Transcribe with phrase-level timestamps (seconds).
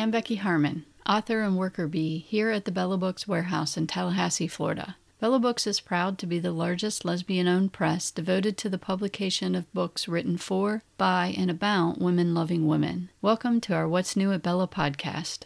[0.00, 4.48] I'm Becky Harmon, author and worker bee here at the Bella Books warehouse in Tallahassee,
[4.48, 4.96] Florida.
[5.20, 9.54] Bella Books is proud to be the largest lesbian owned press devoted to the publication
[9.54, 13.10] of books written for, by, and about women loving women.
[13.20, 15.40] Welcome to our What's New at Bella podcast.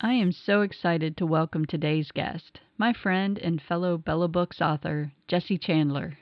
[0.00, 5.10] I am so excited to welcome today's guest, my friend and fellow Bella Books author,
[5.26, 6.16] Jessie Chandler.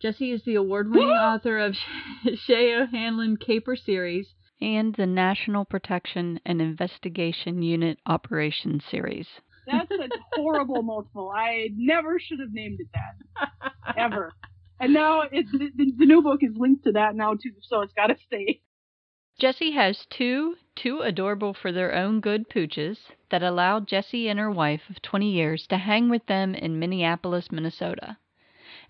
[0.00, 1.76] Jesse is the award winning author of
[2.36, 4.28] Shay O'Hanlon Caper series
[4.62, 9.26] and the National Protection and Investigation Unit Operations series.
[9.66, 11.32] That's a horrible multiple.
[11.34, 13.72] I never should have named it that.
[13.98, 14.32] Ever.
[14.78, 17.92] And now it's the, the new book is linked to that now too, so it's
[17.92, 18.60] got to stay.
[19.38, 22.98] Jessie has two, too adorable for their own good pooches
[23.30, 27.50] that allowed Jessie and her wife of 20 years to hang with them in Minneapolis,
[27.50, 28.18] Minnesota.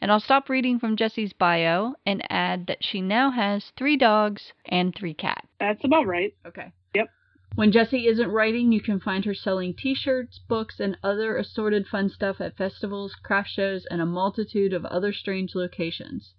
[0.02, 4.52] And I'll stop reading from Jessie's bio and add that she now has three dogs
[4.64, 5.46] and three cats.
[5.60, 6.34] That's about right.
[6.44, 6.72] Okay.
[6.92, 7.08] Yep.
[7.54, 11.86] When Jessie isn't writing, you can find her selling t shirts, books, and other assorted
[11.86, 16.34] fun stuff at festivals, craft shows, and a multitude of other strange locations.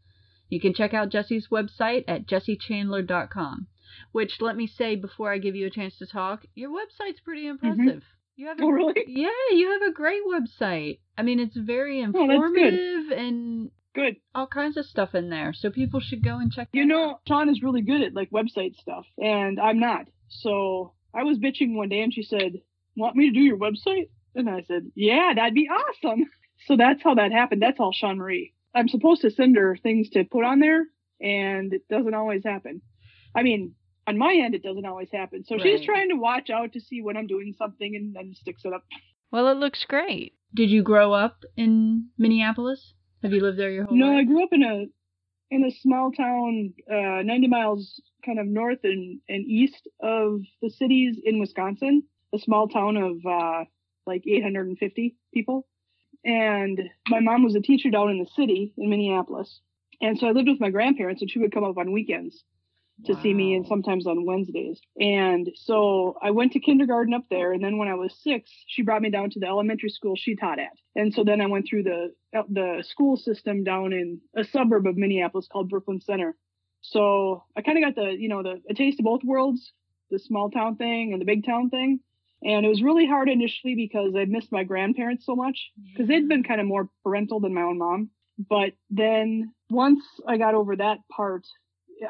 [0.49, 3.67] You can check out Jessie's website at jessiechandler.com,
[4.11, 7.47] which, let me say before I give you a chance to talk, your website's pretty
[7.47, 7.79] impressive.
[7.79, 8.22] Mm-hmm.
[8.35, 9.03] You have a, Oh, really?
[9.07, 10.99] Yeah, you have a great website.
[11.17, 12.21] I mean, it's very Oh, good.
[12.21, 14.15] informative and Good.
[14.33, 15.53] all kinds of stuff in there.
[15.53, 17.19] So people should go and check You know, out.
[17.27, 20.07] Sean is really good at like website stuff, and I'm not.
[20.29, 22.53] So I was bitching one day, and she said,
[22.95, 26.25] "Want me to do your website?" And I said, "Yeah, that'd be awesome."
[26.67, 27.61] So that's how that happened.
[27.61, 28.53] That's all Sean Marie.
[28.73, 30.85] I'm supposed to send her things to put on there,
[31.19, 32.81] and it doesn't always happen.
[33.35, 33.75] I mean,
[34.07, 35.43] on my end, it doesn't always happen.
[35.45, 38.63] So she's trying to watch out to see when I'm doing something, and then sticks
[38.65, 38.83] it up.
[39.31, 40.33] Well, it looks great.
[40.53, 42.93] Did you grow up in Minneapolis?
[43.23, 44.05] Have you lived there your whole life?
[44.05, 44.85] No, I grew up in a
[45.49, 50.69] in a small town, uh, 90 miles kind of north and, and east of the
[50.69, 52.03] cities in Wisconsin.
[52.33, 53.65] A small town of uh,
[54.07, 55.67] like 850 people.
[56.25, 59.61] And my mom was a teacher down in the city in Minneapolis.
[60.01, 62.43] And so I lived with my grandparents, and she would come up on weekends
[63.05, 64.79] to see me and sometimes on Wednesdays.
[64.99, 67.51] And so I went to kindergarten up there.
[67.51, 70.35] And then when I was six, she brought me down to the elementary school she
[70.35, 70.71] taught at.
[70.95, 74.87] And so then I went through the, uh, the school system down in a suburb
[74.87, 76.35] of Minneapolis called Brooklyn Center.
[76.81, 79.71] So I kind of got the, you know, the a taste of both worlds,
[80.11, 81.99] the small town thing and the big town thing.
[82.43, 86.27] And it was really hard initially because I missed my grandparents so much because they'd
[86.27, 88.09] been kind of more parental than my own mom.
[88.37, 91.45] But then once I got over that part,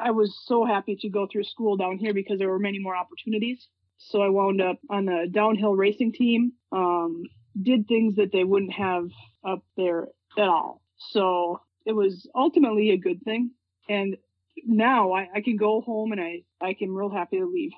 [0.00, 2.96] I was so happy to go through school down here because there were many more
[2.96, 3.66] opportunities.
[3.98, 7.22] So I wound up on the downhill racing team, um,
[7.60, 9.08] did things that they wouldn't have
[9.46, 10.82] up there at all.
[11.10, 13.52] So it was ultimately a good thing.
[13.88, 14.16] And
[14.64, 17.72] now I, I can go home and I, I can real happy to leave.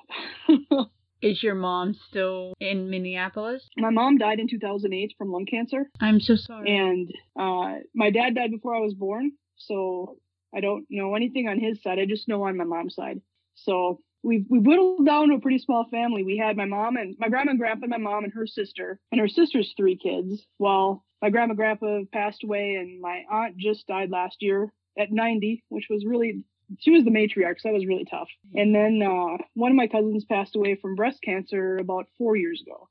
[1.21, 3.67] Is your mom still in Minneapolis?
[3.75, 5.89] My mom died in 2008 from lung cancer.
[5.99, 6.75] I'm so sorry.
[6.77, 7.09] and
[7.39, 10.17] uh, my dad died before I was born, so
[10.55, 11.99] I don't know anything on his side.
[11.99, 13.21] I just know on my mom's side.
[13.55, 16.23] So we we whittled down to a pretty small family.
[16.23, 18.99] We had my mom and my grandma and grandpa, and my mom and her sister,
[19.11, 20.45] and her sister's three kids.
[20.57, 25.11] While my grandma and grandpa passed away, and my aunt just died last year at
[25.11, 26.43] 90, which was really
[26.79, 28.27] she was the matriarch, so that was really tough.
[28.53, 32.61] And then uh, one of my cousins passed away from breast cancer about four years
[32.61, 32.89] ago.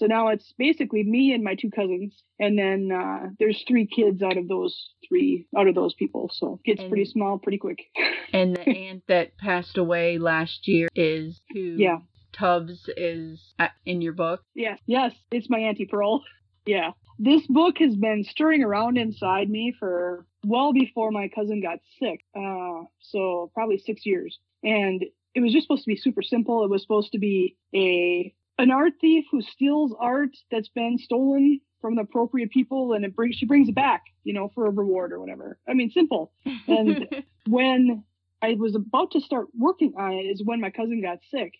[0.00, 4.22] So now it's basically me and my two cousins, and then uh, there's three kids
[4.22, 6.30] out of those three out of those people.
[6.32, 7.80] So it gets pretty small pretty quick.
[8.32, 11.60] and the aunt that passed away last year is who?
[11.60, 11.98] Yeah.
[12.32, 14.42] Tubbs is uh, in your book.
[14.54, 16.24] Yes, yes, it's my Auntie Pearl.
[16.64, 16.92] Yeah.
[17.18, 22.24] This book has been stirring around inside me for well before my cousin got sick.
[22.34, 24.38] Uh, so probably six years.
[24.62, 26.64] And it was just supposed to be super simple.
[26.64, 31.60] It was supposed to be a an art thief who steals art that's been stolen
[31.80, 34.70] from the appropriate people and it brings she brings it back, you know, for a
[34.70, 35.58] reward or whatever.
[35.68, 36.32] I mean simple.
[36.66, 37.06] And
[37.46, 38.04] when
[38.42, 41.54] I was about to start working on it is when my cousin got sick.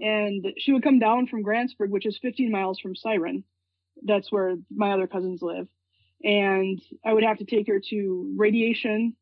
[0.00, 3.44] And she would come down from Grantsburg, which is 15 miles from Siren.
[4.04, 5.68] That's where my other cousins live.
[6.24, 9.14] And I would have to take her to radiation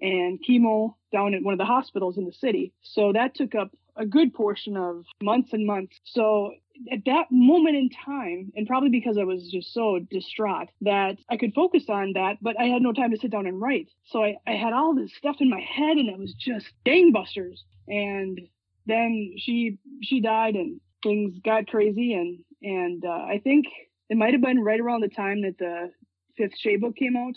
[0.00, 2.72] and chemo down at one of the hospitals in the city.
[2.82, 5.98] So that took up a good portion of months and months.
[6.04, 6.52] So
[6.90, 11.36] at that moment in time, and probably because I was just so distraught that I
[11.36, 13.88] could focus on that, but I had no time to sit down and write.
[14.06, 17.60] So I, I had all this stuff in my head and it was just gangbusters.
[17.88, 18.40] And
[18.86, 23.66] then she she died and things got crazy and and uh, I think
[24.08, 25.90] it might have been right around the time that the
[26.36, 27.34] fifth Shay book came out,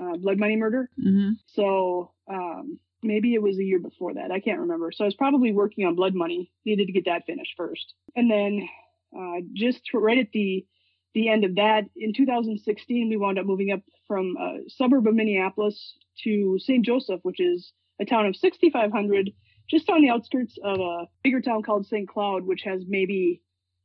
[0.00, 0.90] uh, Blood Money Murder.
[1.00, 4.30] hmm So um, maybe it was a year before that.
[4.30, 4.92] I can't remember.
[4.92, 6.50] So I was probably working on Blood Money.
[6.64, 8.68] Needed to get that finished first, and then
[9.16, 10.66] uh, just right at the
[11.14, 15.14] the end of that in 2016, we wound up moving up from a suburb of
[15.14, 15.94] Minneapolis
[16.24, 16.84] to St.
[16.84, 19.30] Joseph, which is a town of 6,500,
[19.66, 22.06] just on the outskirts of a bigger town called St.
[22.06, 23.40] Cloud, which has maybe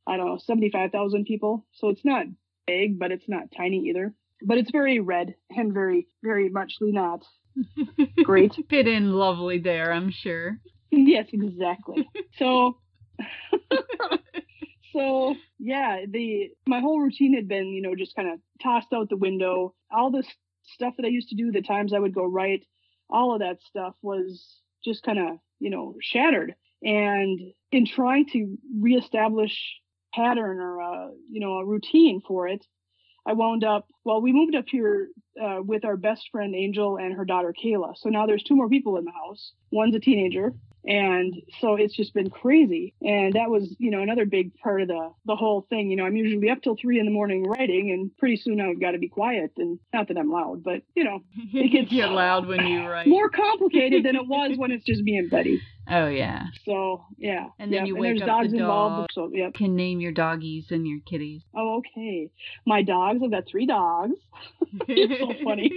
[0.06, 1.66] I don't know 75,000 people.
[1.72, 2.26] So it's not
[2.66, 4.14] big, but it's not tiny either.
[4.44, 7.24] But it's very red and very, very muchly not
[8.24, 8.54] great.
[8.68, 10.58] Fit in lovely there, I'm sure.
[10.94, 12.06] Yes, exactly.
[12.38, 12.76] so,
[14.92, 19.08] so yeah, the my whole routine had been, you know, just kind of tossed out
[19.08, 19.74] the window.
[19.90, 20.26] All this
[20.64, 22.66] stuff that I used to do, the times I would go write,
[23.08, 26.54] all of that stuff was just kind of, you know, shattered.
[26.82, 27.40] And
[27.70, 29.56] in trying to reestablish
[30.14, 32.66] pattern or a, you know, a routine for it,
[33.24, 35.08] I wound up, well, we moved up here
[35.40, 37.96] uh, with our best friend Angel and her daughter Kayla.
[37.96, 39.52] So now there's two more people in the house.
[39.70, 40.52] One's a teenager.
[40.84, 42.94] And so it's just been crazy.
[43.02, 45.90] And that was, you know, another big part of the, the whole thing.
[45.90, 48.80] You know, I'm usually up till three in the morning writing and pretty soon I've
[48.80, 49.52] got to be quiet.
[49.56, 51.20] And not that I'm loud, but you know,
[51.52, 53.06] it gets You're loud when you write.
[53.06, 55.60] More complicated than it was when it's just me and Betty.
[55.90, 56.44] Oh yeah.
[56.64, 57.48] So yeah.
[57.58, 57.84] And then yeah.
[57.86, 58.62] you and wake there's up dogs the dog.
[58.62, 59.10] involved.
[59.14, 59.50] So yeah.
[59.54, 61.42] Can name your doggies and your kitties.
[61.56, 62.30] Oh okay.
[62.66, 63.20] My dogs.
[63.22, 64.14] I've got three dogs.
[64.88, 65.72] it's so funny.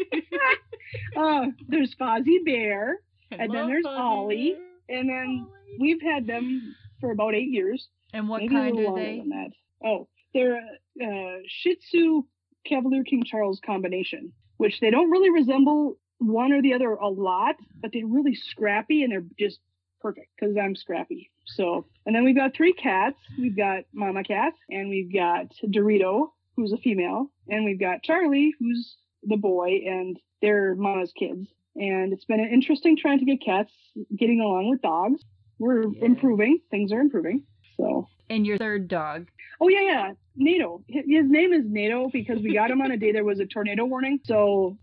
[1.17, 2.99] uh, there's Fozzie Bear,
[3.31, 4.64] I and then there's Fuzzy Ollie, Bear.
[4.89, 5.47] And then
[5.79, 7.87] we've had them for about eight years.
[8.13, 9.19] And what maybe kind a little are they?
[9.19, 9.49] than that.
[9.85, 10.57] Oh, they're
[11.01, 12.23] a uh, Shih Tzu
[12.65, 17.55] Cavalier King Charles combination, which they don't really resemble one or the other a lot,
[17.81, 19.59] but they're really scrappy and they're just
[20.01, 21.31] perfect because I'm scrappy.
[21.45, 23.17] So, and then we've got three cats.
[23.37, 28.53] We've got Mama Cat, and we've got Dorito, who's a female, and we've got Charlie,
[28.59, 31.47] who's the boy, and they're Mama's kids.
[31.75, 33.71] And it's been an interesting trying to get cats
[34.15, 35.21] getting along with dogs.
[35.59, 36.05] We're Yeah.
[36.05, 36.59] improving.
[36.71, 37.43] Things are improving.
[37.77, 39.27] So, And your third dog.
[39.59, 40.83] oh yeah, yeah, NATO.
[40.87, 43.45] His his name is NATO because we got him on a day there was a
[43.45, 44.19] tornado warning.
[44.23, 44.77] So,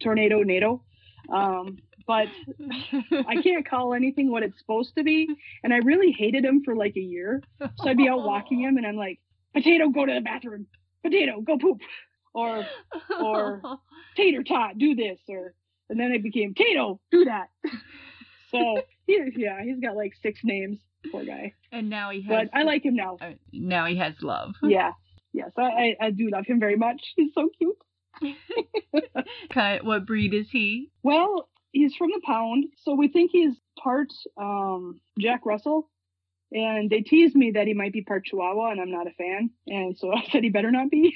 [0.00, 0.82] tornado NATO.
[1.30, 2.28] Um, but
[3.26, 5.28] I can't call anything what it's supposed to be.
[5.64, 7.42] And I really hated him for like a year.
[7.60, 9.18] So I'd be out walking him and I'm like,
[9.52, 10.66] potato, go to the bathroom.
[11.02, 11.80] Potato, go poop.
[12.34, 12.64] Or
[13.18, 13.60] or-
[14.16, 15.18] tater tot, do this.
[15.28, 15.54] Or
[15.88, 17.00] and then it became Kato.
[17.10, 17.48] do that.
[18.50, 20.78] so he, yeah, he's got like six names,
[21.10, 21.52] poor guy.
[21.72, 22.48] and now he has.
[22.50, 23.16] But I like him now.
[23.20, 24.54] uh, now he has love.
[24.62, 24.92] Yeah.
[25.32, 27.02] Yes, I, I, I do love him very much.
[27.14, 27.76] He's so cute.
[29.52, 30.90] Kind what breed is he?
[31.02, 35.90] Well, he's from the pound, so we think he's part um, Jack Russell.
[36.52, 39.50] And they teased me that he might be part Chihuahua, and I'm not a fan.
[39.66, 41.14] And so I said he better not be.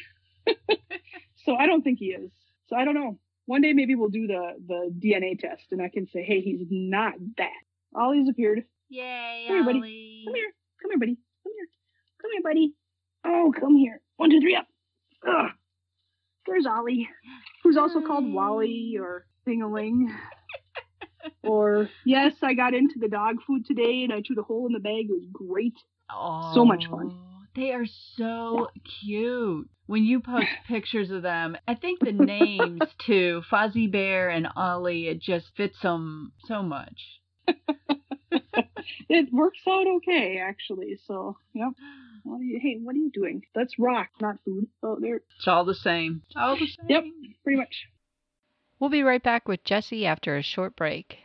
[1.47, 2.31] so I don't think he is.
[2.67, 3.19] So I don't know.
[3.51, 6.69] One day maybe we'll do the the DNA test, and I can say, hey, he's
[6.71, 7.51] not that.
[7.97, 8.63] Ollie's appeared.
[8.91, 9.79] Yay, Come here, buddy.
[9.81, 10.23] Ollie.
[10.25, 10.53] Come here.
[10.81, 11.17] Come here, buddy.
[11.43, 11.67] Come here.
[12.23, 12.75] Come here, buddy.
[13.25, 14.01] Oh, come here.
[14.19, 14.69] One, two, three, up.
[15.27, 15.51] Ugh.
[16.47, 17.09] There's Ollie,
[17.65, 20.07] who's also called Wally or Thingling.
[21.43, 24.75] or, yes, I got into the dog food today and I chewed a hole in
[24.75, 25.07] the bag.
[25.09, 25.75] It was great.
[26.55, 27.30] So much fun.
[27.57, 27.87] They are
[28.17, 28.69] so
[29.01, 29.69] cute.
[29.87, 35.09] When you post pictures of them, I think the names too, Fozzie Bear and Ollie,
[35.09, 37.21] it just fits them so much.
[39.09, 40.99] It works out okay, actually.
[41.07, 41.71] So, yep.
[42.23, 43.43] What are you, hey, what are you doing?
[43.55, 44.69] That's rock, not food.
[44.83, 45.17] Oh, there.
[45.17, 46.23] It's all the same.
[46.27, 46.87] It's all the same.
[46.89, 47.05] Yep,
[47.43, 47.87] pretty much.
[48.79, 51.19] We'll be right back with Jessie after a short break.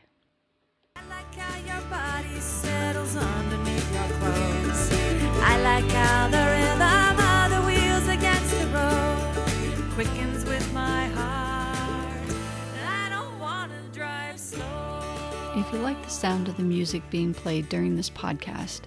[15.57, 18.81] If you like the sound of the music being played during this podcast,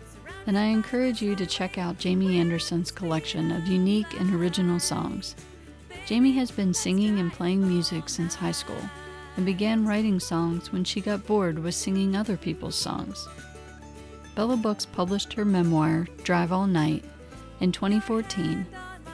[0.44, 5.34] then I encourage you to check out Jamie Anderson's collection of unique and original songs.
[6.06, 8.80] Jamie has been singing and playing music since high school
[9.36, 13.26] and began writing songs when she got bored with singing other people's songs.
[14.38, 17.04] Bella Books published her memoir, Drive All Night,
[17.59, 18.64] in 2014,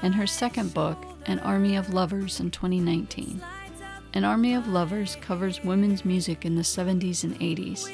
[0.02, 3.40] and her second book, An Army of Lovers, in 2019.
[4.12, 7.90] An Army of Lovers covers women's music in the 70s and 80s.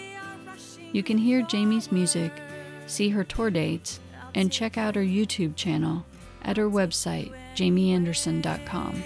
[0.91, 2.33] You can hear Jamie's music,
[2.89, 4.01] see her tour dates,
[4.35, 6.05] and check out her YouTube channel
[6.43, 9.05] at her website, jamieanderson.com.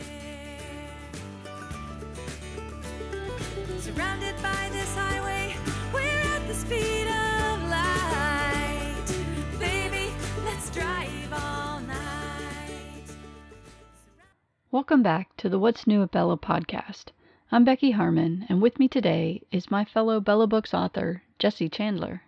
[14.75, 17.11] Welcome back to the What's New at Bella podcast.
[17.53, 22.23] I'm Becky Harmon, and with me today is my fellow Bella Books author, Jessie Chandler.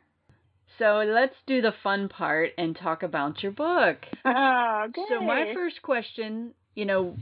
[0.78, 3.96] So let's do the fun part and talk about your book.
[4.24, 5.02] okay.
[5.08, 7.16] So, my first question, you know,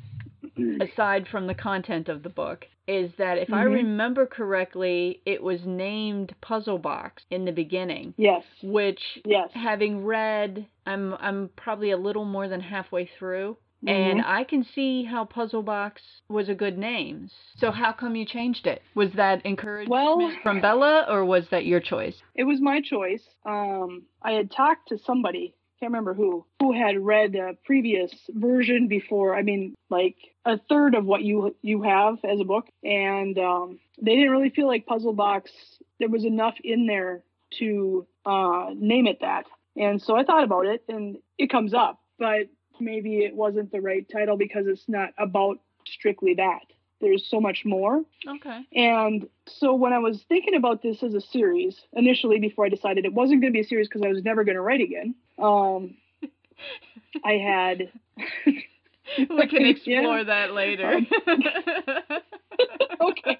[0.78, 3.76] aside from the content of the book, is that if I Mhm.
[3.76, 8.45] remember correctly, it was named Puzzle Box in the beginning, Yes.
[8.62, 9.50] which Yes.
[9.54, 14.24] having read I'm I'm probably a little more than halfway through and Mhm.
[14.26, 17.28] I can see how Puzzle Box was a good name.
[17.56, 18.82] So how come you changed it?
[18.94, 22.22] Was that encouragement Well- from Bella or was that your choice?
[22.34, 23.26] It was my choice.
[23.44, 28.88] Um, I had talked to somebody, can't remember who, who had read a previous version
[28.88, 29.36] before.
[29.36, 33.78] I mean, like a third of what you you have as a book, and um,
[34.00, 35.50] they didn't really feel like Puzzle Box.
[35.98, 37.22] There was enough in there
[37.58, 39.44] to uh, name it that.
[39.76, 42.48] And so I thought about it, and it comes up, but
[42.81, 46.61] maybe it wasn't the right title because it's not about strictly that.
[47.00, 48.02] There's so much more.
[48.26, 48.61] Okay.
[48.75, 53.04] And so when I was thinking about this as a series initially, before I decided
[53.04, 55.14] it wasn't going to be a series because I was never going to write again,
[55.38, 55.97] um,
[57.25, 57.90] I had.
[58.47, 59.69] we can Yeah.
[59.69, 61.00] explore that later.
[63.00, 63.38] Okay.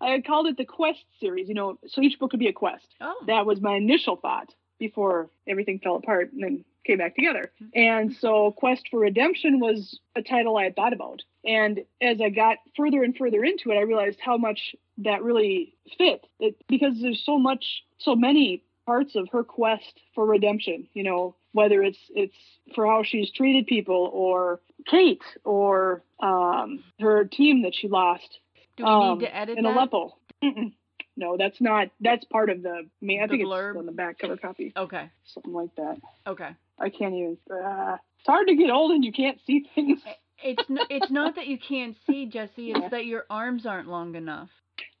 [0.00, 2.52] I had called it the Quest series, you know, so each book would be a
[2.52, 2.86] quest.
[3.00, 3.14] oh.
[3.26, 7.52] That was my initial thought before everything fell apart and then came back together.
[7.72, 11.22] And so Quest for Redemption was a title I had thought about.
[11.44, 15.74] And as I got further and further into it, I realized how much that really
[15.96, 16.26] fit.
[16.40, 21.36] It, because there's so much, so many parts of her quest for redemption, you know,
[21.52, 22.34] whether it's it's
[22.74, 24.60] for how she's treated people or
[24.90, 28.40] Kate or um, her team that she lost
[28.76, 29.76] Do we um, need to edit in that?
[29.76, 30.16] Aleppo.
[30.42, 30.72] Mm-mm.
[31.16, 31.88] No, that's not.
[32.00, 32.88] That's part of the.
[33.00, 33.70] main I The think blurb?
[33.72, 35.10] it's on the back cover copy, Okay.
[35.26, 35.98] something like that.
[36.26, 36.50] Okay.
[36.78, 37.36] I can't even.
[37.50, 40.00] Uh, it's hard to get old and you can't see things.
[40.42, 42.72] It's n- it's not that you can't see, Jessie.
[42.72, 44.48] It's that your arms aren't long enough.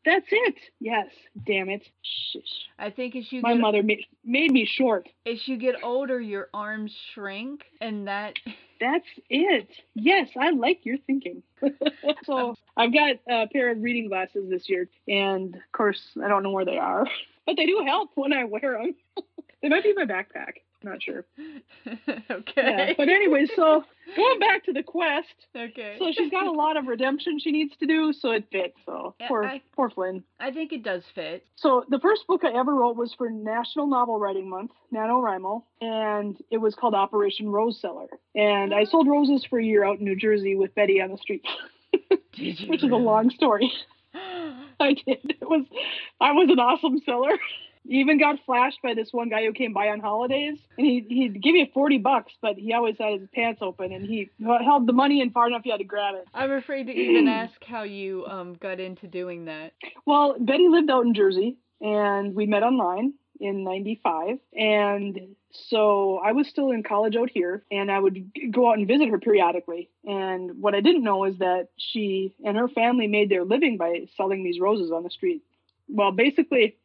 [0.04, 0.54] That's it.
[0.80, 1.06] Yes.
[1.46, 1.82] Damn it.
[2.02, 2.42] Shush.
[2.78, 5.08] I think as you My get mother made, made me short.
[5.26, 8.34] as you get older, your arms shrink, and that
[8.82, 9.68] That's it.
[9.94, 11.44] Yes, I like your thinking.
[12.24, 16.42] so I've got a pair of reading glasses this year, and of course I don't
[16.42, 17.06] know where they are,
[17.46, 18.96] but they do help when I wear them.
[19.62, 20.54] they might be in my backpack.
[20.84, 21.24] Not sure.
[22.30, 22.52] okay.
[22.56, 22.92] Yeah.
[22.96, 23.84] But anyway, so
[24.16, 25.96] going back to the quest, okay.
[25.98, 28.74] so she's got a lot of redemption she needs to do, so it fits.
[28.86, 30.24] So Yeah, poor I- poor Flynn.
[30.40, 31.44] I think it does fit.
[31.56, 36.36] So the first book I ever wrote was for National Novel Writing Month, NaNoWriMo, and
[36.50, 38.08] it was called Operation Rose Seller.
[38.34, 41.18] And I sold roses for a year out in New Jersey with Betty on the
[41.18, 41.44] street,
[42.32, 43.70] Did you which is a long story.
[44.80, 45.18] I did.
[45.24, 45.64] It was
[46.20, 47.38] I was an awesome seller.
[47.84, 51.42] Even got flashed by this one guy who came by on holidays, and he he'd
[51.42, 54.92] give you forty bucks, but he always had his pants open, and he held the
[54.92, 56.26] money in far enough you had to grab it.
[56.32, 59.72] I'm afraid to even ask how you um got into doing that.
[60.06, 66.32] Well, Betty lived out in Jersey, and we met online in '95, and so I
[66.32, 69.90] was still in college out here, and I would go out and visit her periodically.
[70.04, 74.06] And what I didn't know is that she and her family made their living by
[74.16, 75.42] selling these roses on the street.
[75.88, 76.76] Well, basically.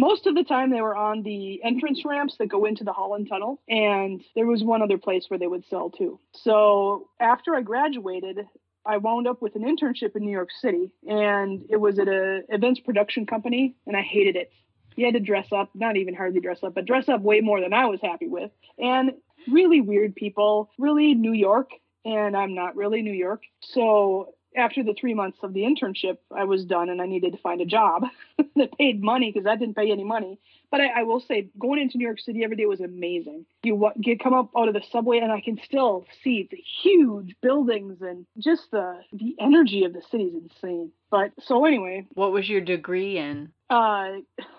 [0.00, 3.28] Most of the time, they were on the entrance ramps that go into the Holland
[3.28, 6.20] Tunnel, and there was one other place where they would sell too.
[6.32, 8.46] So after I graduated,
[8.86, 12.42] I wound up with an internship in New York City, and it was at a
[12.48, 14.52] events production company, and I hated it.
[14.94, 17.60] You had to dress up, not even hardly dress up, but dress up way more
[17.60, 19.12] than I was happy with, and
[19.50, 21.70] really weird people, really New York,
[22.04, 23.42] and I'm not really New York.
[23.60, 27.38] So after the three months of the internship, I was done, and I needed to
[27.38, 28.04] find a job
[28.56, 30.38] that paid money because that didn't pay any money.
[30.70, 33.46] But I, I will say, going into New York City every day was amazing.
[33.62, 37.34] You get come up out of the subway, and I can still see the huge
[37.40, 40.90] buildings and just the the energy of the city is insane.
[41.10, 43.50] But so anyway, What was your degree in?
[43.70, 44.08] uh,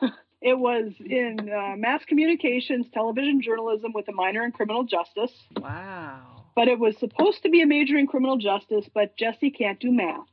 [0.41, 5.32] it was in uh, mass communications, television journalism with a minor in criminal justice.
[5.58, 6.38] Wow.
[6.56, 9.91] But it was supposed to be a major in criminal justice, but Jessie can't do
[9.91, 10.27] math.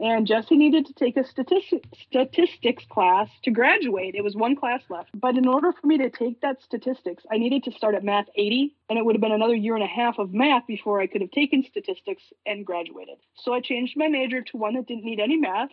[0.00, 4.14] And Jessie needed to take a statistic, statistics class to graduate.
[4.14, 5.10] It was one class left.
[5.12, 8.26] But in order for me to take that statistics, I needed to start at math
[8.36, 11.08] 80, and it would have been another year and a half of math before I
[11.08, 13.16] could have taken statistics and graduated.
[13.34, 15.70] So I changed my major to one that didn't need any math,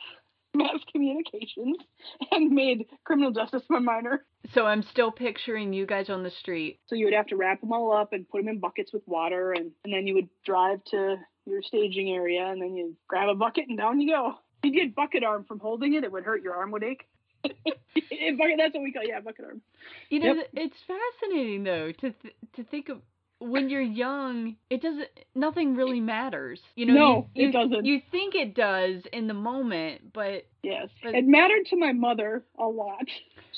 [0.55, 1.77] mass communications,
[2.31, 4.25] and made criminal justice my minor.
[4.53, 6.79] So I'm still picturing you guys on the street.
[6.87, 9.03] So you would have to wrap them all up and put them in buckets with
[9.07, 13.29] water, and, and then you would drive to your staging area, and then you grab
[13.29, 14.33] a bucket and down you go.
[14.63, 16.41] If you get bucket arm from holding it, it would hurt.
[16.41, 17.05] Your arm would ache.
[17.43, 19.61] bucket, that's what we call yeah, bucket arm.
[20.09, 20.47] You know, Yep.
[20.53, 22.97] it's fascinating though to th- to think of
[23.39, 25.09] when you're young, it doesn't.
[25.35, 26.59] Nothing really matters.
[26.75, 26.93] You know.
[26.93, 27.85] No, you, it doesn't.
[27.85, 32.43] You think it does in the moment, but Yes, But- it mattered to my mother
[32.57, 33.05] a lot.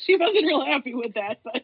[0.05, 1.63] She wasn't real happy with that, but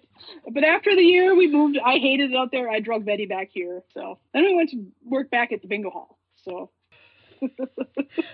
[0.51, 2.67] but after the year we moved, I hated it out there.
[2.67, 5.91] I drug Betty back here, so then we went to work back at the bingo
[5.91, 6.17] hall.
[6.43, 6.71] So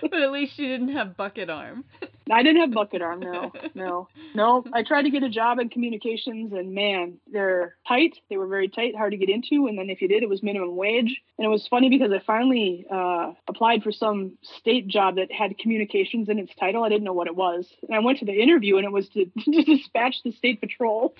[0.02, 1.84] but at least you didn't have bucket arm.
[2.30, 3.20] I didn't have bucket arm.
[3.20, 4.64] No, no, no.
[4.72, 8.16] I tried to get a job in communications, and man, they're tight.
[8.28, 9.66] They were very tight, hard to get into.
[9.66, 11.20] And then if you did, it was minimum wage.
[11.38, 15.58] And it was funny because I finally uh, applied for some state job that had
[15.58, 16.84] communications in its title.
[16.84, 19.08] I didn't know what it was, and I went to the interview, and it was
[19.10, 21.14] to, to dispatch the state patrol.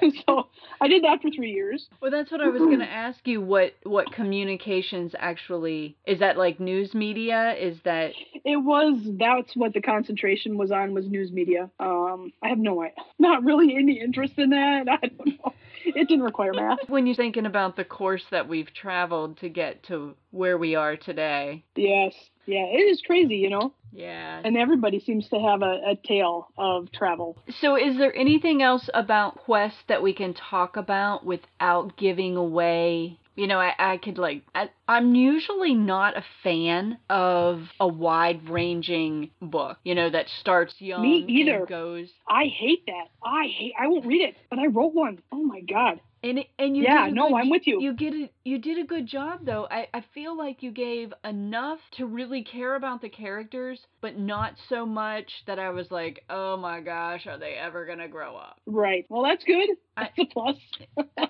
[0.26, 0.48] so
[0.80, 1.88] I did that for three years.
[2.00, 3.40] Well, that's what I was gonna ask you.
[3.40, 6.36] What what communications actually is that?
[6.36, 7.54] Like news media?
[7.54, 8.12] Is that
[8.44, 11.70] It was that's what the concentration was on was news media.
[11.80, 12.86] Um, I have no
[13.18, 14.86] not really any interest in that.
[15.02, 15.54] I don't know.
[15.84, 16.78] It didn't require math.
[16.88, 20.96] when you're thinking about the course that we've traveled to get to where we are
[20.96, 21.64] today?
[21.76, 22.12] Yes,
[22.46, 23.72] yeah, it is crazy, you know.
[23.96, 24.40] Yeah.
[24.44, 27.38] And everybody seems to have a, a tale of travel.
[27.60, 33.18] So, is there anything else about Quest that we can talk about without giving away?
[33.36, 38.48] You know, I, I could like, I, I'm usually not a fan of a wide
[38.48, 41.58] ranging book, you know, that starts young Me either.
[41.58, 42.08] and goes.
[42.26, 43.08] I hate that.
[43.22, 43.74] I hate.
[43.78, 45.18] I won't read it, but I wrote one.
[45.30, 46.00] Oh my god.
[46.28, 47.80] And, it, and you Yeah, no, good, I'm with you.
[47.80, 49.68] You get a, you did a good job though.
[49.70, 54.54] I, I feel like you gave enough to really care about the characters, but not
[54.68, 58.58] so much that I was like, oh my gosh, are they ever gonna grow up?
[58.66, 59.06] Right.
[59.08, 59.70] Well, that's good.
[59.96, 60.56] That's a plus.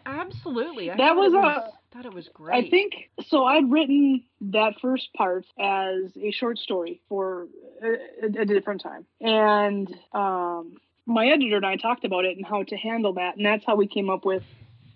[0.06, 0.90] Absolutely.
[0.90, 2.66] I That was it a- thought it was great.
[2.66, 2.94] I think
[3.28, 3.44] so.
[3.44, 7.48] I'd written that first part as a short story for
[7.82, 10.76] a, a different time, and um,
[11.06, 13.76] my editor and I talked about it and how to handle that, and that's how
[13.76, 14.42] we came up with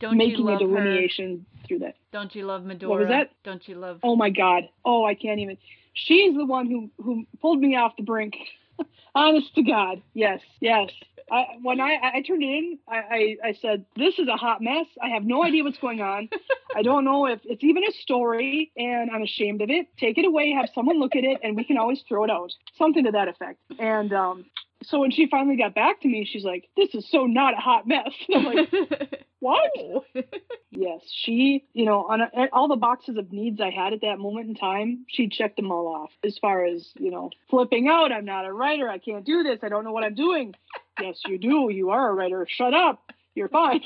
[0.00, 0.66] don't you making a love her?
[0.66, 1.95] delineation through that.
[2.12, 3.07] Don't you love Medora?
[3.07, 3.30] that?
[3.45, 4.00] Don't you love?
[4.02, 4.64] Oh my God.
[4.85, 5.57] Oh, I can't even.
[5.92, 8.34] She's the one who who pulled me off the brink.
[9.15, 10.02] Honest to God.
[10.15, 10.41] Yes.
[10.60, 10.91] Yes.
[11.30, 14.60] I, when I, I turned it in, I, I, I said, This is a hot
[14.60, 14.86] mess.
[15.00, 16.28] I have no idea what's going on.
[16.76, 19.86] I don't know if it's even a story, and I'm ashamed of it.
[19.99, 22.50] Take it away, have someone look at it, and we can always throw it out.
[22.76, 23.58] Something to that effect.
[23.78, 24.45] And um,
[24.82, 27.58] so when she finally got back to me, she's like, This is so not a
[27.58, 28.12] hot mess.
[28.28, 29.71] And I'm like, What?
[30.73, 34.19] Yes, she, you know, on a, all the boxes of needs I had at that
[34.19, 36.10] moment in time, she checked them all off.
[36.25, 39.58] As far as, you know, flipping out, I'm not a writer, I can't do this,
[39.62, 40.54] I don't know what I'm doing.
[41.00, 42.47] yes, you do, you are a writer.
[42.49, 43.02] Shut up.
[43.34, 43.82] You're fine.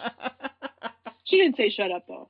[1.24, 2.28] She didn't say shut up though.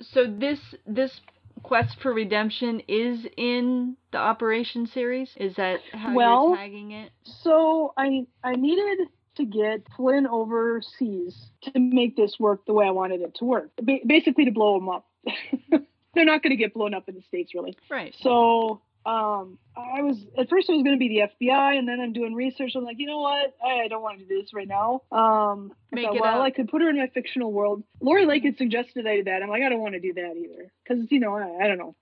[0.00, 1.20] so this this
[1.62, 5.30] quest for redemption is in the Operation series.
[5.36, 7.12] Is that how Well- you're tagging it?
[7.24, 12.90] So I I needed to get Flynn overseas to make this work the way I
[12.90, 13.70] wanted it to work.
[13.80, 15.08] Ba- basically to blow him up.
[16.14, 17.76] They're not going to get blown up in the states really.
[17.90, 18.14] Right.
[18.20, 22.00] So um, I was at first it was going to be the FBI, and then
[22.00, 22.72] I'm doing research.
[22.76, 23.54] I'm like, you know what?
[23.64, 25.02] I, I don't want to do this right now.
[25.10, 26.44] Um, I Make thought, it well, up.
[26.44, 27.82] I could put her in my fictional world.
[28.00, 29.42] Lori Lake had suggested I do that.
[29.42, 31.78] I'm like, I don't want to do that either, because you know, I, I don't
[31.78, 31.96] know.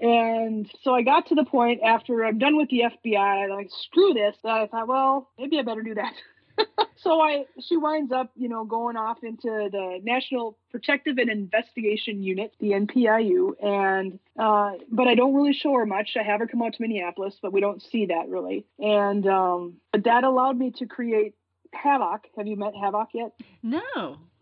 [0.00, 3.68] And so I got to the point after I'm done with the FBI, I'm like
[3.70, 4.36] screw this.
[4.42, 6.12] That I thought, well, maybe I better do that.
[6.96, 12.22] so I she winds up, you know, going off into the National Protective and Investigation
[12.22, 16.10] Unit, the NPIU, and uh, but I don't really show her much.
[16.18, 18.66] I have her come out to Minneapolis, but we don't see that really.
[18.78, 21.34] And um, but that allowed me to create
[21.72, 22.22] Havoc.
[22.36, 23.32] Have you met Havoc yet?
[23.62, 23.80] No.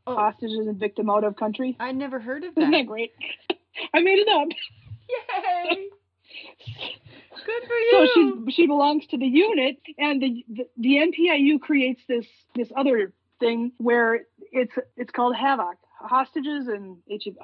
[0.06, 1.76] Oh, Hostages and victim out of country.
[1.78, 2.78] I never heard of Isn't that.
[2.78, 3.12] that great?
[3.94, 4.48] I made it up.
[5.08, 5.87] Yay!
[7.68, 12.26] For So she she belongs to the unit, and the, the the NPIU creates this
[12.54, 16.98] this other thing where it's it's called Havoc, hostages and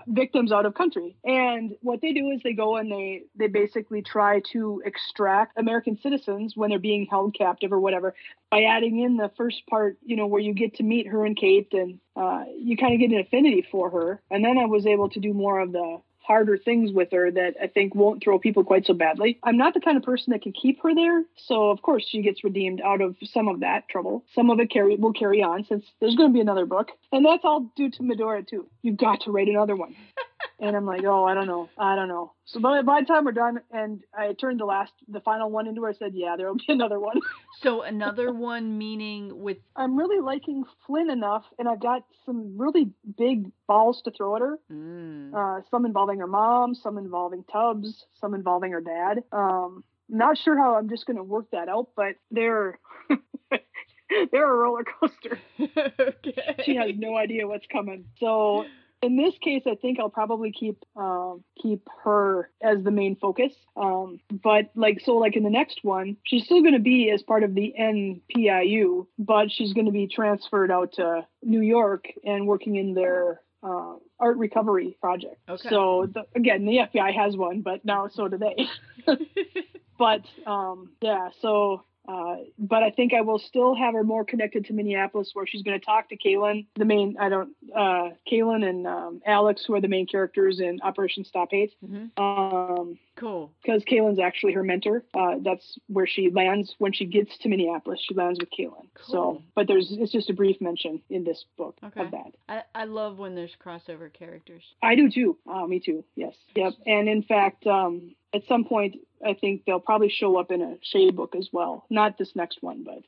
[0.07, 1.17] victims out of country.
[1.25, 5.99] And what they do is they go and they they basically try to extract American
[6.03, 8.15] citizens when they're being held captive or whatever
[8.51, 11.37] by adding in the first part, you know, where you get to meet her and
[11.37, 14.23] Kate and uh, you kind of get an affinity for her.
[14.31, 17.55] And then I was able to do more of the harder things with her that
[17.63, 19.39] I think won't throw people quite so badly.
[19.43, 22.23] I'm not the kind of person that can keep her there, so of course she
[22.23, 24.25] gets redeemed out of some of that trouble.
[24.35, 27.25] Some of it carry will carry on since there's going to be another book, and
[27.25, 28.67] that's all due to Medora too.
[28.83, 29.95] You've got to write another one.
[30.61, 32.33] and I'm like, oh, I don't know, I don't know.
[32.45, 35.67] So by, by the time we're done, and I turned the last, the final one
[35.67, 37.21] into her, I said, yeah, there will be another one.
[37.61, 42.91] So another one meaning with I'm really liking Flynn enough, and I've got some really
[43.17, 44.59] big balls to throw at her.
[44.71, 49.23] mm, uh, some involving her mom, some involving Tubbs, some involving her dad.
[49.33, 52.79] Um, not sure how I'm just going to work that out, but they're
[54.31, 55.39] they're a roller coaster.
[55.61, 56.57] okay.
[56.65, 58.05] She has no idea what's coming.
[58.21, 58.65] So
[59.05, 63.53] in this case, I think I'll probably keep um, keep her as the main focus.
[63.77, 67.23] Um, but like so, like in the next one, she's still going to be as
[67.23, 72.47] part of the NPIU, but she's going to be transferred out to New York and
[72.47, 75.37] working in their uh, art recovery project.
[75.49, 75.69] Okay.
[75.69, 78.67] So the, again, the FBI has one, but now so do they.
[79.99, 84.67] but um, yeah, so uh, but I think I will still have her more connected
[84.67, 87.17] to Minneapolis, where she's going to talk to Kaylin, the main.
[87.19, 87.51] I don't.
[87.75, 91.75] Uh, Kaylin and um, Alex, who are the main characters in Operation Stop Hate.
[91.83, 92.11] Mhm.
[92.19, 93.53] Um, Cool.
[93.63, 95.03] because Kaylin's actually her mentor.
[95.15, 98.01] Uh, that's where she lands when she gets to Minneapolis.
[98.07, 98.87] She lands with Kaylin.
[98.95, 99.07] Cool.
[99.07, 102.01] So, but there's it's just a brief mention in this book Okay.
[102.03, 102.35] of that.
[102.49, 104.63] I, I love when there's crossover characters.
[104.83, 105.39] I do too.
[105.51, 106.05] Uh, me too.
[106.17, 106.35] Yes.
[106.55, 106.75] Yep.
[106.87, 110.77] And in fact, um, at some point, I think they'll probably show up in a
[110.83, 111.87] Shay book as well.
[111.91, 113.03] Not this next one, but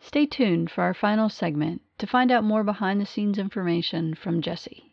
[0.00, 4.40] Stay tuned for our final segment to find out more behind the scenes information from
[4.40, 4.87] Jesse.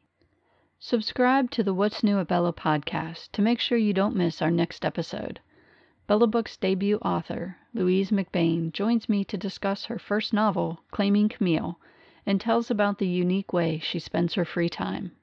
[0.79, 4.51] Subscribe to the What's New at Bella podcast to make sure you don't miss our
[4.51, 5.39] next episode.
[6.05, 11.79] Bella Book's debut author, Louise McBain, joins me to discuss her first novel, Claiming Camille,
[12.25, 15.13] and tells about the unique way she spends her free time.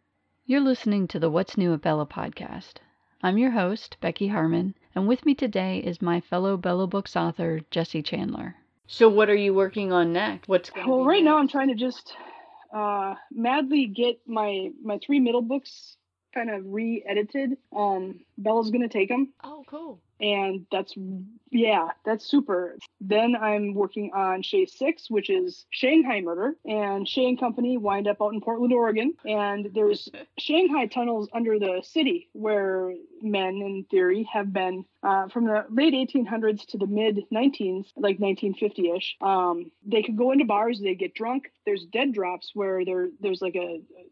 [0.47, 2.77] You're listening to the What's New at Bella podcast.
[3.23, 7.61] I'm your host, Becky Harmon, and with me today is my fellow Bella Books author,
[7.71, 8.57] Jessie Chandler.
[8.87, 10.49] So, what are you working on next?
[10.49, 12.17] What's going well, right now I'm trying to just
[12.73, 15.97] uh, madly get my my three middle books
[16.35, 17.59] kind of re-edited.
[17.77, 19.33] Um, Bella's gonna take them.
[19.45, 20.01] Oh, cool.
[20.23, 20.95] And that's
[21.51, 22.77] yeah that's super.
[23.01, 26.55] Then i'm working on shay 6 which is shanghai murder.
[26.65, 29.15] And shay and company wind up out in portland oregon.
[29.27, 30.09] And there's
[30.39, 35.95] shanghai tunnels under the city where men in theory have been uh, from the late
[35.95, 41.15] 1800s to the mid 19s like 1950ish um, they could go into bars they get
[41.15, 41.51] drunk.
[41.67, 44.05] There's dead drops where there there's like a, a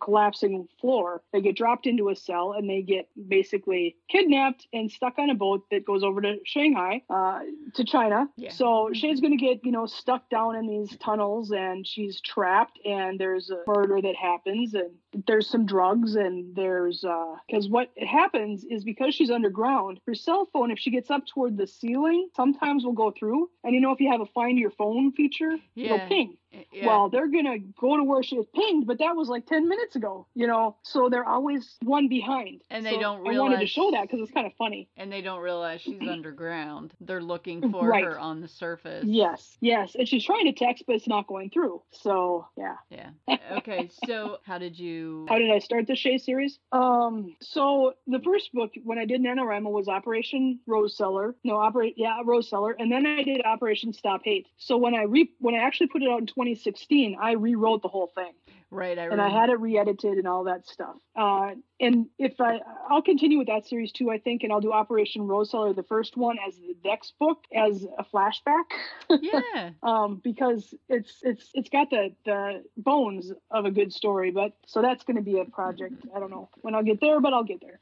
[0.00, 5.18] collapsing floor they get dropped into a cell and they get basically kidnapped and stuck
[5.18, 7.40] on a boat that goes over to Shanghai, uh,
[7.74, 8.28] to China.
[8.36, 8.50] Yeah.
[8.50, 12.78] So Shay's going to get, you know, stuck down in these tunnels and she's trapped
[12.84, 14.90] and there's a murder that happens and
[15.26, 20.46] there's some drugs and there's, uh, because what happens is because she's underground, her cell
[20.52, 23.48] phone, if she gets up toward the ceiling, sometimes will go through.
[23.64, 26.36] And you know, if you have a find your phone feature, it'll ping.
[26.72, 26.86] Yeah.
[26.86, 29.94] Well, they're gonna go to where she was pinged, but that was like ten minutes
[29.96, 30.76] ago, you know.
[30.82, 32.62] So they're always one behind.
[32.70, 34.88] And they So don't realize I wanted to show that because it's kind of funny.
[34.96, 36.94] and they don't realize she's underground.
[37.00, 38.04] They're looking mm, for Right.
[38.04, 39.04] her on the surface.
[39.06, 41.82] Yes, yes, and she's trying to text, but it's not going through.
[41.90, 42.76] So yeah.
[42.90, 43.10] Yeah.
[43.58, 43.90] Okay.
[44.06, 45.05] So, how did you?
[45.28, 46.58] How did I start the Shay series?
[46.72, 51.34] Um, so the first book when I did NaNoWriMo was Operation Rose Cellar.
[51.44, 54.46] No, operate yeah, Rose Cellar, and then I did Operation Stop Hate.
[54.58, 57.88] So when I re when I actually put it out in 2016, I rewrote the
[57.88, 58.32] whole thing.
[58.70, 58.98] Right.
[58.98, 60.96] I and I had it re-edited and all that stuff.
[61.14, 62.58] Uh, and if I,
[62.90, 65.84] I'll continue with that series too, I think, and I'll do Operation Rose Cellar, the
[65.84, 68.64] first one, as the Dex book, as a flashback,
[69.08, 69.70] Yeah.
[69.82, 74.32] um, because it's it's it's got the the bones of a good story.
[74.32, 76.04] But so that's going to be a project.
[76.14, 77.80] I don't know when I'll get there, but I'll get there.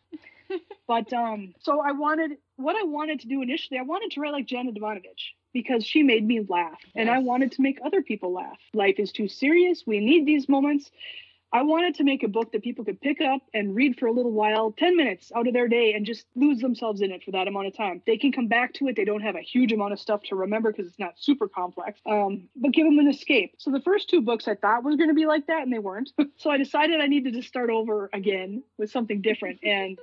[0.86, 3.78] but um, so I wanted what I wanted to do initially.
[3.78, 7.52] I wanted to write like Janet Evanovich because she made me laugh, and I wanted
[7.52, 8.58] to make other people laugh.
[8.74, 9.84] Life is too serious.
[9.86, 10.90] We need these moments.
[11.54, 14.12] I wanted to make a book that people could pick up and read for a
[14.12, 17.30] little while, 10 minutes out of their day, and just lose themselves in it for
[17.30, 18.02] that amount of time.
[18.08, 18.96] They can come back to it.
[18.96, 22.00] They don't have a huge amount of stuff to remember because it's not super complex,
[22.06, 23.54] um, but give them an escape.
[23.58, 25.78] So the first two books I thought were going to be like that, and they
[25.78, 26.10] weren't.
[26.38, 29.60] so I decided I needed to start over again with something different.
[29.62, 29.96] And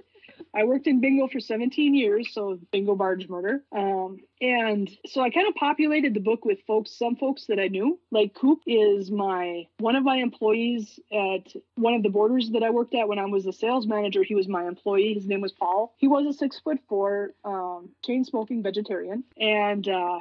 [0.56, 3.64] I worked in bingo for 17 years, so bingo barge murder.
[3.72, 7.68] Um, and so I kind of populated the book with folks, some folks that I
[7.68, 8.00] knew.
[8.12, 12.70] Like Coop is my one of my employees at one of the borders that I
[12.70, 14.24] worked at when I was a sales manager.
[14.24, 15.14] He was my employee.
[15.14, 15.94] His name was Paul.
[15.98, 20.20] He was a six foot four, um, chain smoking vegetarian, and uh,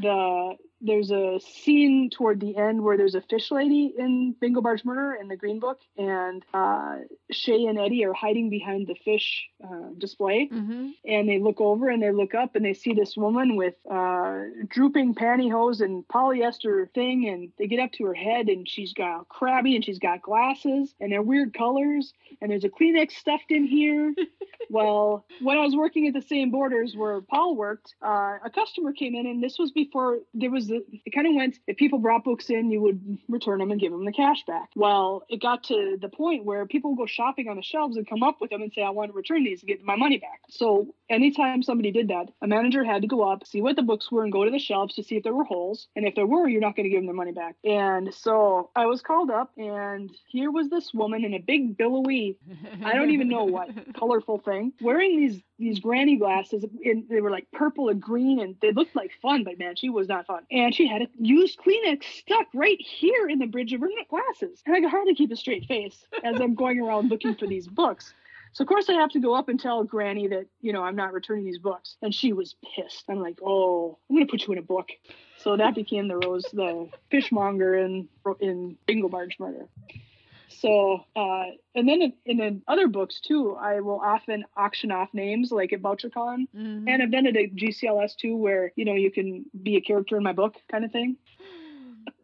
[0.00, 4.84] the there's a scene toward the end where there's a fish lady in Bingo Barge
[4.84, 6.96] Murder in the Green Book, and uh,
[7.30, 10.88] Shay and Eddie are hiding behind the fish uh, display, Mm-hmm.
[11.04, 14.40] and they look over and they look up and they see this woman with uh,
[14.68, 19.28] drooping pantyhose and polyester thing, and they get up to her head and she's got
[19.28, 23.64] crabby and she's got glasses and they're weird colors, and there's a Kleenex stuffed in
[23.64, 24.14] here.
[24.70, 28.92] well, when I was working at the same borders where Paul worked, uh, a customer
[28.92, 31.98] came in, and this was before there was it, it kind of went if people
[31.98, 34.70] brought books in, you would return them and give them the cash back.
[34.74, 38.06] Well, it got to the point where people would go shopping on the shelves and
[38.06, 40.18] come up with them and say, I want to return these and get my money
[40.18, 40.40] back.
[40.48, 44.10] So anytime somebody did that, a manager had to go up, see what the books
[44.10, 45.88] were, and go to the shelves to see if there were holes.
[45.96, 47.56] And if there were, you're not going to give them their money back.
[47.64, 52.38] And so I was called up, and here was this woman in a big billowy,
[52.84, 56.64] I don't even know what colorful thing, wearing these these granny glasses.
[56.84, 59.88] And they were like purple and green, and they looked like fun, but man, she
[59.88, 60.42] was not fun.
[60.50, 64.62] And she had a used Kleenex stuck right here in the bridge of her glasses,
[64.66, 67.68] and I could hardly keep a straight face as I'm going around looking for these
[67.68, 68.12] books.
[68.52, 70.96] So of course I have to go up and tell Granny that you know I'm
[70.96, 73.04] not returning these books, and she was pissed.
[73.08, 74.90] I'm like, oh, I'm gonna put you in a book.
[75.38, 78.08] So that became the Rose, the fishmonger in
[78.40, 79.68] in Bingo Barge Murder.
[80.60, 85.08] So, uh, and then in, in, in, other books too, I will often auction off
[85.12, 86.46] names like at BoucherCon.
[86.56, 86.88] Mm-hmm.
[86.88, 90.16] And I've done it at GCLS too, where, you know, you can be a character
[90.16, 91.16] in my book kind of thing.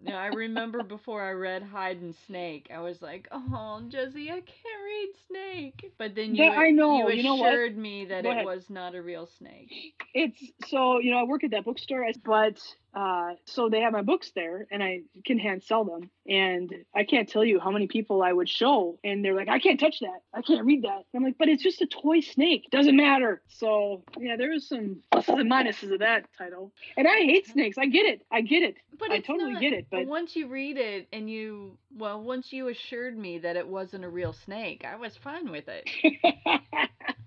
[0.03, 4.41] Yeah, I remember before I read Hide and Snake, I was like, "Oh, Jessie, I
[4.41, 8.45] can't read Snake." But then you, I know, you assured you know me that it
[8.45, 9.71] was not a real snake.
[10.15, 12.59] It's so you know I work at that bookstore, as but
[12.95, 16.11] uh, so they have my books there and I can hand sell them.
[16.27, 18.99] And I can't tell you how many people I would show.
[19.05, 20.21] And they're like, I can't touch that.
[20.35, 21.05] I can't read that.
[21.15, 22.67] I'm like, but it's just a toy snake.
[22.71, 23.43] Doesn't matter.
[23.49, 26.73] So yeah, there was some pluses and minuses of that title.
[26.97, 27.79] And I hate snakes.
[27.79, 28.25] I get it.
[28.31, 28.77] I get it.
[28.99, 29.87] But I totally not, get it.
[29.91, 34.05] But once you read it and you, well, once you assured me that it wasn't
[34.05, 35.89] a real snake, I was fine with it.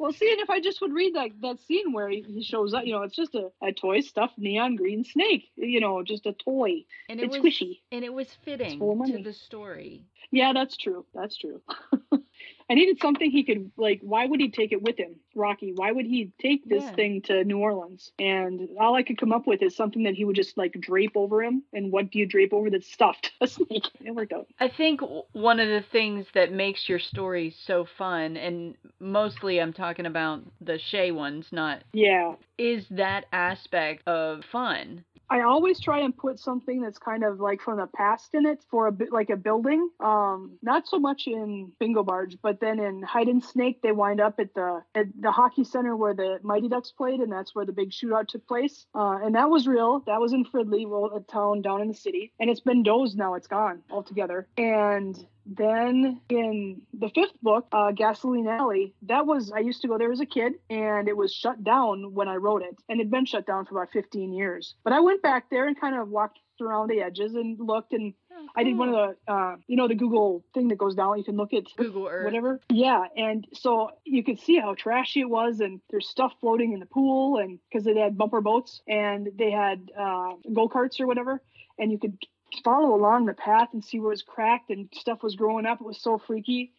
[0.00, 2.72] Well, see, and if I just would read that that scene where he, he shows
[2.72, 6.24] up, you know, it's just a, a toy stuffed neon green snake, you know, just
[6.24, 6.86] a toy.
[7.10, 7.80] And it it's was, squishy.
[7.92, 10.06] And it was fitting to the story.
[10.30, 11.04] Yeah, that's true.
[11.12, 11.60] That's true.
[12.70, 13.98] I needed something he could like.
[14.00, 15.72] Why would he take it with him, Rocky?
[15.74, 16.92] Why would he take this yeah.
[16.92, 18.12] thing to New Orleans?
[18.16, 21.16] And all I could come up with is something that he would just like drape
[21.16, 21.64] over him.
[21.72, 23.32] And what do you drape over that's stuffed?
[23.40, 23.88] A snake.
[24.04, 24.46] It worked out.
[24.60, 25.00] I think
[25.32, 30.42] one of the things that makes your story so fun, and mostly I'm talking about
[30.60, 36.40] the Shay ones, not yeah, is that aspect of fun I always try and put
[36.40, 39.36] something that's kind of like from the past in it for a bit like a
[39.36, 39.88] building.
[40.00, 44.20] Um, not so much in Bingo Barge, but then in Hide and Snake, they wind
[44.20, 47.64] up at the at the hockey center where the Mighty Ducks played, and that's where
[47.64, 48.86] the big shootout took place.
[48.92, 50.00] Uh, and that was real.
[50.06, 53.16] That was in Fridley, well, a town down in the city, and it's been dozed
[53.16, 53.34] now.
[53.34, 54.48] It's gone altogether.
[54.56, 59.98] And then in the fifth book, uh, Gasoline Alley, that was, I used to go
[59.98, 62.76] there as a kid and it was shut down when I wrote it.
[62.88, 64.76] And it'd been shut down for about 15 years.
[64.84, 68.14] But I went back there and kind of walked around the edges and looked and
[68.32, 71.18] oh, I did one of the, uh, you know, the Google thing that goes down.
[71.18, 72.60] You can look at Google Earth, whatever.
[72.68, 76.80] Yeah, and so you could see how trashy it was, and there's stuff floating in
[76.80, 81.06] the pool, and because they had bumper boats and they had uh, go karts or
[81.06, 81.42] whatever,
[81.78, 82.18] and you could
[82.64, 85.80] follow along the path and see where was cracked and stuff was growing up.
[85.80, 86.72] It was so freaky.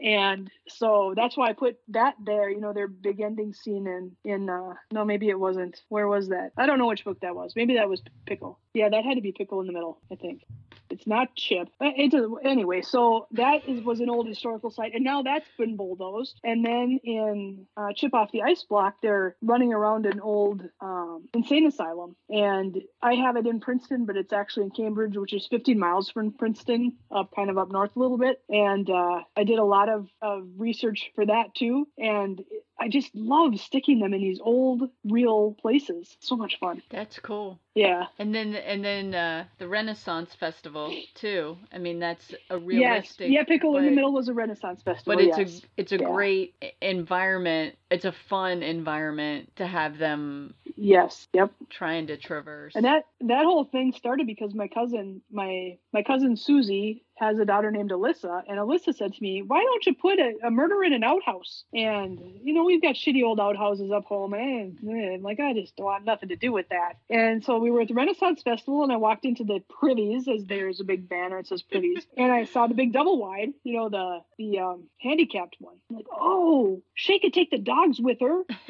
[0.00, 4.16] And so that's why I put that there, you know, their big ending scene in,
[4.24, 5.82] in, uh, no, maybe it wasn't.
[5.88, 6.52] Where was that?
[6.56, 7.54] I don't know which book that was.
[7.56, 8.60] Maybe that was Pickle.
[8.74, 10.42] Yeah, that had to be Pickle in the middle, I think.
[10.90, 11.68] It's not Chip.
[11.80, 12.82] Uh, it's a, anyway.
[12.82, 16.40] So that is was an old historical site, and now that's been bulldozed.
[16.44, 21.28] And then in uh, Chip off the ice block, they're running around an old um,
[21.34, 25.46] insane asylum, and I have it in Princeton, but it's actually in Cambridge, which is
[25.50, 28.40] 15 miles from Princeton, up kind of up north a little bit.
[28.48, 32.42] And uh, I did a lot of, of research for that too, and
[32.80, 36.16] I just love sticking them in these old, real places.
[36.20, 36.82] So much fun.
[36.90, 37.58] That's cool.
[37.74, 38.06] Yeah.
[38.18, 41.56] And then and then uh, the Renaissance Festival too.
[41.72, 43.30] I mean, that's a realistic.
[43.30, 43.32] Yes.
[43.32, 45.16] Yeah, Pickle but, in the Middle was a Renaissance Festival.
[45.16, 45.62] But it's yes.
[45.62, 46.10] a it's a yeah.
[46.10, 47.76] great environment.
[47.90, 50.54] It's a fun environment to have them.
[50.76, 51.28] Yes.
[51.32, 51.52] Yep.
[51.70, 52.74] Trying to traverse.
[52.74, 57.44] And that that whole thing started because my cousin, my my cousin Susie, has a
[57.44, 60.82] daughter named Alyssa, and Alyssa said to me, "Why don't you put a, a murder
[60.84, 65.22] in an outhouse?" And you know, we've got shitty old outhouses up home, and, and
[65.22, 66.94] like I just don't want nothing to do with that.
[67.10, 70.44] And so we were at the Renaissance Festival, and I walked into the Privies, as
[70.44, 73.76] there's a big banner it says Privies, and I saw the big double wide, you
[73.76, 75.76] know, the the um, handicapped one.
[75.90, 78.42] I'm like, oh, she could take the dogs with her,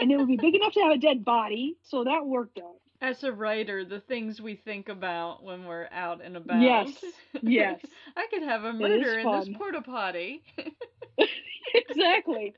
[0.00, 2.76] and it would be big enough to have a dead body, so that worked out
[3.00, 6.62] as a writer, the things we think about when we're out and about.
[6.62, 6.92] Yes.
[7.42, 7.80] Yes.
[8.16, 10.42] I could have a murder in this porta potty.
[11.74, 12.54] exactly.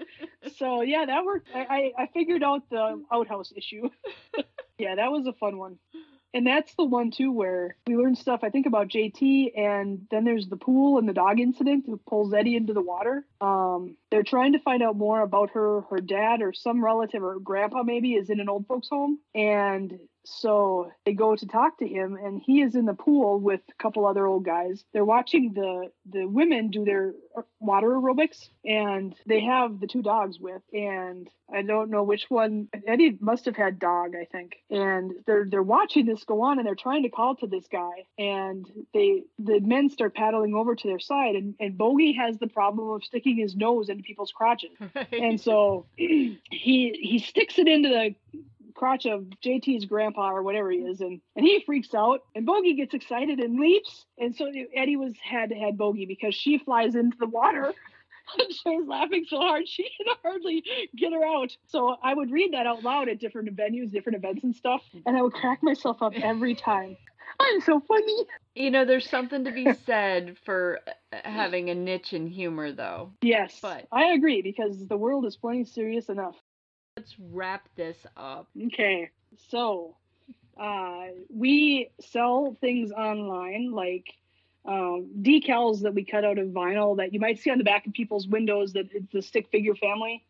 [0.56, 1.48] So yeah, that worked.
[1.54, 3.88] I, I, I figured out the outhouse issue.
[4.78, 5.78] yeah, that was a fun one.
[6.34, 10.24] And that's the one too where we learned stuff I think about JT and then
[10.24, 13.24] there's the pool and the dog incident who pulls Eddie into the water.
[13.40, 17.40] Um, they're trying to find out more about her her dad or some relative or
[17.40, 19.98] grandpa maybe is in an old folks home and
[20.30, 23.82] so they go to talk to him, and he is in the pool with a
[23.82, 24.84] couple other old guys.
[24.92, 30.02] They're watching the the women do their uh, water aerobics, and they have the two
[30.02, 32.68] dogs with, and I don't know which one.
[32.86, 36.66] Eddie must have had dog, I think, and they're they're watching this go on, and
[36.66, 40.88] they're trying to call to this guy, and they the men start paddling over to
[40.88, 44.76] their side, and and Bogey has the problem of sticking his nose into people's crotches,
[45.12, 48.14] and so he he sticks it into the
[48.78, 52.74] crotch of JT's grandpa or whatever he is, and and he freaks out, and Bogey
[52.74, 56.94] gets excited and leaps, and so Eddie was had to had Bogey because she flies
[56.94, 57.72] into the water.
[58.38, 60.62] And she was laughing so hard she could hardly
[60.94, 61.56] get her out.
[61.68, 65.16] So I would read that out loud at different venues, different events and stuff, and
[65.16, 66.98] I would crack myself up every time.
[67.40, 68.26] I'm so funny.
[68.54, 73.12] You know, there's something to be said for uh, having a niche in humor, though.
[73.22, 76.36] Yes, But- I agree because the world is plenty serious enough.
[76.98, 78.48] Let's wrap this up.
[78.60, 79.10] Okay,
[79.52, 79.94] so
[80.60, 84.14] uh, we sell things online like
[84.64, 87.86] um, decals that we cut out of vinyl that you might see on the back
[87.86, 90.24] of people's windows that it's the stick figure family,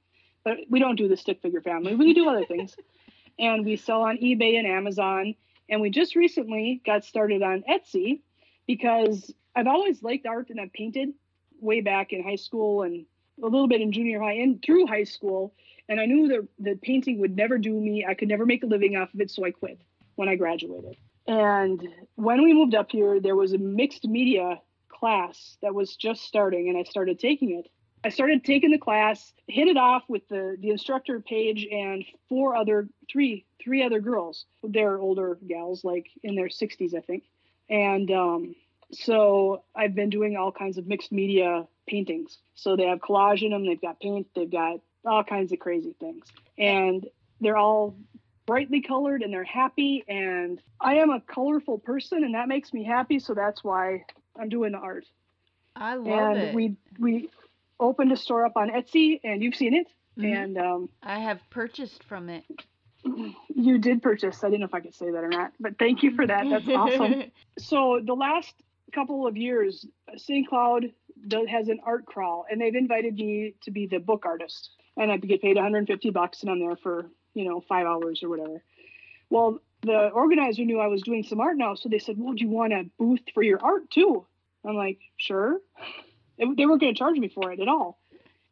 [0.45, 1.95] but we don't do the stick figure family.
[1.95, 2.77] We do other things,
[3.39, 5.37] and we sell on eBay and Amazon.
[5.71, 8.21] And we just recently got started on Etsy
[8.67, 11.15] because I've always liked art and I've painted
[11.63, 13.07] way back in high school and
[13.43, 15.55] a little bit in junior high and through high school
[15.89, 18.05] and I knew that the painting would never do me.
[18.07, 19.81] I could never make a living off of it, so I quit
[20.17, 20.97] when I graduated.
[21.27, 26.23] And when we moved up here, there was a mixed media class that was just
[26.23, 27.69] starting, and I started taking it.
[28.05, 32.55] I started taking the class, hit it off with the the instructor Paige and four
[32.55, 34.47] other three three other girls.
[34.63, 37.25] They're older gals, like in their 60s, I think.
[37.69, 38.55] And um,
[38.93, 42.39] so I've been doing all kinds of mixed media paintings.
[42.55, 45.95] So they have collage in them, they've got paint, they've got all kinds of crazy
[46.01, 46.27] things.
[46.59, 47.07] And
[47.41, 47.97] they're all
[48.47, 50.05] brightly colored and they're happy.
[50.09, 53.19] And I am a colorful person and that makes me happy.
[53.19, 54.05] So that's why
[54.39, 55.05] I'm doing the art.
[55.77, 56.13] I love it.
[56.13, 56.55] and it.
[56.55, 57.29] we we
[57.79, 59.87] opened a store up on Etsy and you've seen it.
[60.19, 60.37] Mhm.
[60.45, 62.45] And um, I have purchased from it.
[63.55, 64.43] you did purchase.
[64.43, 66.47] I didn't know if I could say that or not, but thank you for that.
[66.51, 67.25] That's awesome.
[67.59, 68.55] So the last
[68.95, 69.85] couple of years,
[70.17, 70.49] St.
[70.49, 70.93] Cloud
[71.27, 75.13] does, has an art crawl, and they've invited me to be the book artist, and
[75.13, 78.63] I get paid 150 bucks, and I'm there for you know five hours or whatever.
[79.31, 82.45] Well, the organizer knew I was doing some art now, so they said, "Well, do
[82.45, 84.27] you want a booth for your art too?"
[84.65, 85.61] I'm like, "Sure."
[86.37, 87.99] They weren't going to charge me for it at all,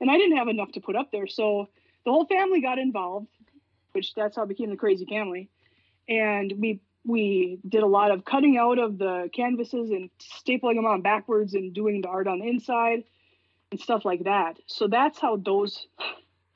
[0.00, 1.68] and I didn't have enough to put up there, so
[2.04, 3.28] the whole family got involved,
[3.92, 5.48] which that's how it became the crazy family,
[6.08, 10.86] and we we did a lot of cutting out of the canvases and stapling them
[10.86, 13.04] on backwards and doing the art on the inside
[13.70, 14.58] and stuff like that.
[14.66, 15.86] So that's how those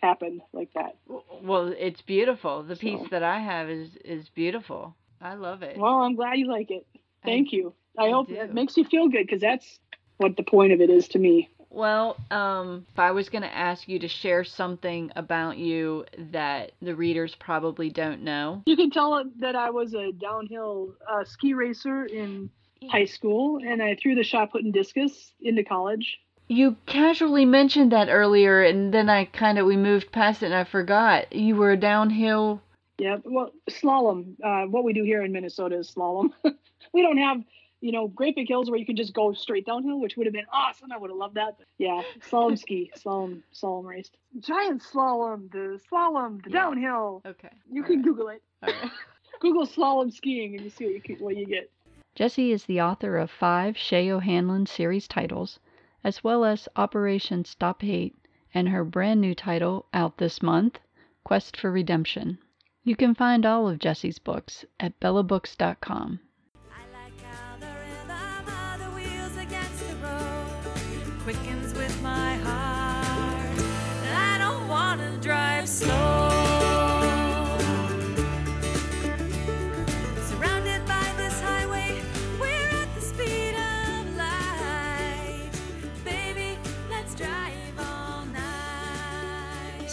[0.03, 0.97] happened like that.
[1.43, 2.63] Well, it's beautiful.
[2.63, 4.95] The piece that I have is is beautiful.
[5.21, 5.77] I love it.
[5.77, 6.87] Well, I'm glad you like it.
[6.95, 7.75] I- Thank you.
[7.99, 8.35] I, I hope do.
[8.35, 9.79] it makes you feel good because that's
[10.17, 11.49] what the point of it is to me.
[11.69, 16.73] Well, um, if I was going to ask you to share something about you that
[16.83, 21.55] the readers probably don't know, You can tell that I was a downhill uh, ski
[21.55, 22.51] racer in
[22.89, 26.19] high school and I threw the shot put and discus into college.
[26.51, 30.55] You casually mentioned that earlier, and then I kind of we moved past it and
[30.57, 31.33] I forgot.
[31.33, 32.61] You were a downhill.
[32.99, 34.35] Yeah, well, slalom.
[34.43, 36.33] Uh, what we do here in Minnesota is slalom.
[36.93, 37.41] we don't have,
[37.81, 40.33] you know, great big hills where you can just go straight downhill, which would have
[40.33, 40.91] been awesome.
[40.91, 41.55] I would have loved that.
[41.57, 44.11] But yeah, slalom ski, slalom, slalom race,
[44.41, 46.63] giant slalom, the slalom, the Yeah.
[46.65, 47.23] downhill.
[47.27, 47.51] Okay.
[47.71, 48.43] You all can right, Google it.
[48.65, 48.91] all right.
[49.41, 51.71] Google slalom skiing, and you see what you, can, what you get.
[52.17, 55.61] Jessie is the author of five Shay O'Hanlon series titles,
[56.03, 58.17] as well as Operation Stop Hate
[58.55, 60.79] and her brand new title out this month,
[61.25, 62.39] Quest for Redemption.
[62.83, 66.21] You can find all of Jessie's books at bellabooks.com.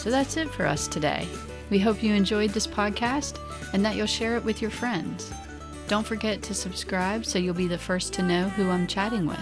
[0.08, 1.28] So that's it for us today.
[1.68, 3.38] We hope you enjoyed this podcast
[3.74, 5.30] and that you'll share it with your friends.
[5.86, 9.38] Don't forget to subscribe so you'll be the first to know who I'm chatting with.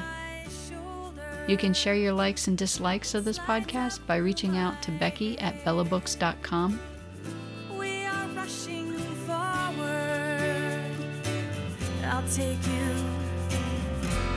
[1.46, 5.38] You can share your likes and dislikes of this podcast by reaching out to Becky
[5.38, 6.80] at bellabooks.com.
[7.78, 8.92] We are rushing
[9.24, 10.90] forward.
[12.06, 13.04] I'll take you.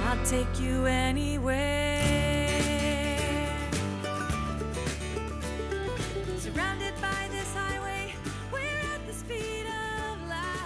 [0.05, 1.88] I'll take you anywhere.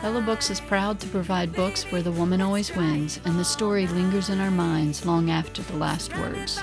[0.04, 3.88] Bella Books is proud to provide books where the woman always wins and the story
[3.88, 6.62] lingers in our minds long after the last words.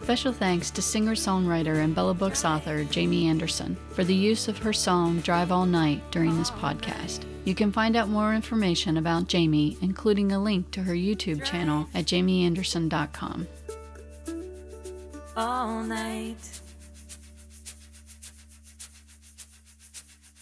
[0.00, 4.58] Special thanks to singer songwriter and Bella Books author Jamie Anderson for the use of
[4.58, 7.24] her song Drive All Night during this podcast.
[7.44, 11.88] You can find out more information about Jamie, including a link to her YouTube channel
[11.94, 13.48] at jamieanderson.com.
[15.36, 16.60] all night.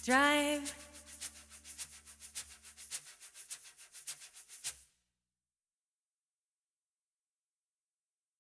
[0.05, 0.84] Drive